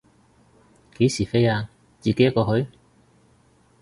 [0.97, 1.69] 幾時飛啊，
[1.99, 2.67] 自己一個去？